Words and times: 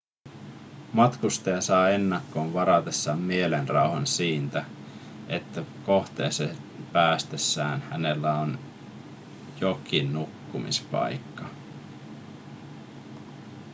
matkustaja 0.93 1.61
saa 1.61 1.89
ennakkoon 1.89 2.53
varatessaan 2.53 3.19
mielenrauhan 3.19 4.07
siitä 4.07 4.65
että 5.27 5.63
kohteeseen 5.85 6.57
päästessään 6.91 7.81
hänellä 7.81 8.33
on 8.39 8.59
jokin 9.61 10.13
nukkumispaikka 10.13 11.49